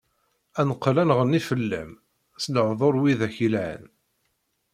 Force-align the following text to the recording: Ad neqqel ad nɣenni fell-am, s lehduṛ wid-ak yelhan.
Ad 0.59 0.65
neqqel 0.67 0.95
ad 1.01 1.07
nɣenni 1.07 1.41
fell-am, 1.49 1.91
s 2.43 2.45
lehduṛ 2.55 2.93
wid-ak 3.01 3.35
yelhan. 3.39 3.83